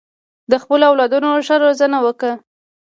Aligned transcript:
د 0.51 0.53
خپلو 0.63 0.83
اولادونو 0.89 1.29
ښه 1.47 1.55
روزنه 1.65 1.97
وکړه. 2.05 2.33